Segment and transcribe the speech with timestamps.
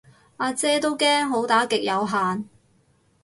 [0.39, 2.49] 呀姐都驚好打極有限